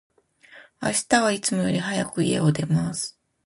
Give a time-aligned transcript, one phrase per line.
[0.81, 3.19] 明日は、いつもより早く、家を出ます。